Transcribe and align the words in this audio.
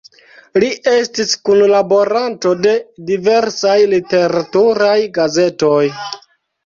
Li 0.61 0.69
estis 0.91 1.33
kunlaboranto 1.49 2.53
de 2.63 2.73
diversaj 3.11 3.77
literaturaj 3.95 4.97
gazetoj. 5.19 5.81